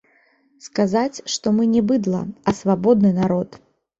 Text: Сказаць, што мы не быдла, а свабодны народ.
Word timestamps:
Сказаць, 0.67 1.23
што 1.33 1.47
мы 1.59 1.67
не 1.75 1.83
быдла, 1.91 2.21
а 2.47 2.55
свабодны 2.61 3.11
народ. 3.21 3.61